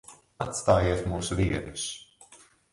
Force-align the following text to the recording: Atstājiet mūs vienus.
Atstājiet 0.45 1.05
mūs 1.13 1.31
vienus. 1.43 1.87